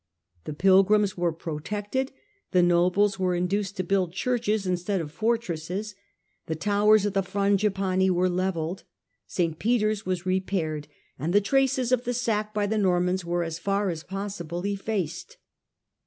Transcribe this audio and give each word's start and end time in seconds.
The 0.45 0.53
pilgrims 0.55 1.15
were 1.15 1.31
protected, 1.31 2.11
the 2.49 2.63
nobles 2.63 3.19
were 3.19 3.35
induced 3.35 3.77
to 3.77 3.83
build 3.83 4.13
churches 4.13 4.65
instead 4.65 4.99
of 4.99 5.11
fort 5.11 5.43
resses, 5.47 5.93
the 6.47 6.55
towers 6.55 7.05
of 7.05 7.13
the 7.13 7.21
Frangipani 7.21 8.09
were 8.09 8.27
levelled, 8.27 8.83
St. 9.27 9.59
Peter's 9.59 10.03
was 10.03 10.25
repaired, 10.25 10.87
and 11.19 11.33
the 11.33 11.39
traces 11.39 11.91
of 11.91 12.03
the 12.05 12.15
sack 12.15 12.51
by 12.51 12.65
the 12.65 12.79
Normans 12.79 13.23
were 13.25 13.43
as 13.43 13.59
far 13.59 13.91
as 13.91 14.01
possible 14.03 14.63
efiaced. 14.65 15.35